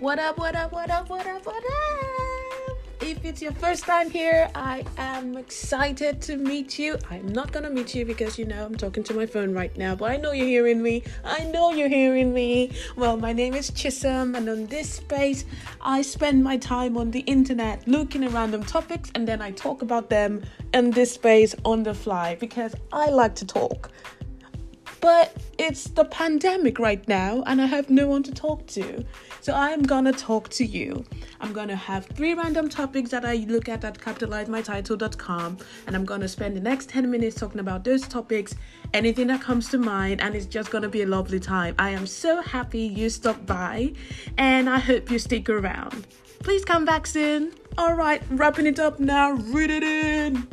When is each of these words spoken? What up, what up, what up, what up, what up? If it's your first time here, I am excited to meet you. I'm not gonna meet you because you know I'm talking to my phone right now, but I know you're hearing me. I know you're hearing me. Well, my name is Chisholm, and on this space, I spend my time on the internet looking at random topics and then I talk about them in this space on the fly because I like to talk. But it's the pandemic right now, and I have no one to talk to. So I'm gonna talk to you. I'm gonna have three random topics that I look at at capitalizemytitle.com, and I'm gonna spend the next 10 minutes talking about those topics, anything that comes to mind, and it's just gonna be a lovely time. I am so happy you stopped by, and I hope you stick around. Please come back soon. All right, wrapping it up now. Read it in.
What 0.00 0.18
up, 0.18 0.38
what 0.38 0.56
up, 0.56 0.72
what 0.72 0.88
up, 0.90 1.10
what 1.10 1.26
up, 1.26 1.44
what 1.44 1.62
up? 1.62 2.78
If 3.02 3.22
it's 3.22 3.42
your 3.42 3.52
first 3.52 3.84
time 3.84 4.08
here, 4.08 4.50
I 4.54 4.82
am 4.96 5.36
excited 5.36 6.22
to 6.22 6.38
meet 6.38 6.78
you. 6.78 6.96
I'm 7.10 7.28
not 7.28 7.52
gonna 7.52 7.68
meet 7.68 7.94
you 7.94 8.06
because 8.06 8.38
you 8.38 8.46
know 8.46 8.64
I'm 8.64 8.76
talking 8.76 9.02
to 9.04 9.12
my 9.12 9.26
phone 9.26 9.52
right 9.52 9.76
now, 9.76 9.94
but 9.94 10.10
I 10.10 10.16
know 10.16 10.32
you're 10.32 10.46
hearing 10.46 10.82
me. 10.82 11.02
I 11.22 11.44
know 11.44 11.72
you're 11.72 11.90
hearing 11.90 12.32
me. 12.32 12.72
Well, 12.96 13.18
my 13.18 13.34
name 13.34 13.52
is 13.52 13.70
Chisholm, 13.72 14.36
and 14.36 14.48
on 14.48 14.64
this 14.68 14.90
space, 14.90 15.44
I 15.82 16.00
spend 16.00 16.42
my 16.42 16.56
time 16.56 16.96
on 16.96 17.10
the 17.10 17.20
internet 17.20 17.86
looking 17.86 18.24
at 18.24 18.32
random 18.32 18.64
topics 18.64 19.10
and 19.14 19.28
then 19.28 19.42
I 19.42 19.50
talk 19.50 19.82
about 19.82 20.08
them 20.08 20.42
in 20.72 20.92
this 20.92 21.12
space 21.12 21.54
on 21.66 21.82
the 21.82 21.92
fly 21.92 22.36
because 22.36 22.74
I 22.90 23.10
like 23.10 23.34
to 23.34 23.46
talk. 23.46 23.90
But 25.02 25.36
it's 25.60 25.84
the 25.90 26.06
pandemic 26.06 26.78
right 26.78 27.06
now, 27.06 27.42
and 27.46 27.60
I 27.60 27.66
have 27.66 27.90
no 27.90 28.08
one 28.08 28.22
to 28.22 28.32
talk 28.32 28.66
to. 28.68 29.04
So 29.42 29.52
I'm 29.52 29.82
gonna 29.82 30.12
talk 30.12 30.48
to 30.50 30.64
you. 30.64 31.04
I'm 31.38 31.52
gonna 31.52 31.76
have 31.76 32.06
three 32.06 32.32
random 32.32 32.70
topics 32.70 33.10
that 33.10 33.26
I 33.26 33.44
look 33.46 33.68
at 33.68 33.84
at 33.84 33.98
capitalizemytitle.com, 33.98 35.58
and 35.86 35.94
I'm 35.94 36.06
gonna 36.06 36.28
spend 36.28 36.56
the 36.56 36.62
next 36.62 36.88
10 36.88 37.10
minutes 37.10 37.36
talking 37.36 37.60
about 37.60 37.84
those 37.84 38.08
topics, 38.08 38.54
anything 38.94 39.26
that 39.26 39.42
comes 39.42 39.68
to 39.68 39.76
mind, 39.76 40.22
and 40.22 40.34
it's 40.34 40.46
just 40.46 40.70
gonna 40.70 40.88
be 40.88 41.02
a 41.02 41.06
lovely 41.06 41.38
time. 41.38 41.74
I 41.78 41.90
am 41.90 42.06
so 42.06 42.40
happy 42.40 42.80
you 42.80 43.10
stopped 43.10 43.44
by, 43.44 43.92
and 44.38 44.66
I 44.66 44.78
hope 44.78 45.10
you 45.10 45.18
stick 45.18 45.50
around. 45.50 46.06
Please 46.42 46.64
come 46.64 46.86
back 46.86 47.06
soon. 47.06 47.52
All 47.76 47.92
right, 47.92 48.22
wrapping 48.30 48.66
it 48.66 48.78
up 48.78 48.98
now. 48.98 49.32
Read 49.32 49.70
it 49.70 49.82
in. 49.82 50.48